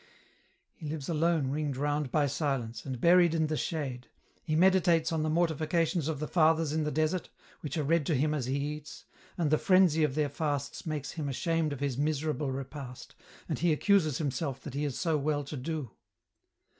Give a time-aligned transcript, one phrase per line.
[0.79, 4.07] "He lives alone ringed round by silence, and buried in the shade;
[4.43, 8.15] he meditates on the mortifications of the Fathers in the Desert, which are read to
[8.15, 9.05] him as he eats,
[9.37, 13.13] and the frenzy of their fasts makes him ashamed of his miserable repast,
[13.47, 15.91] and he accuses himself that he is so well to do.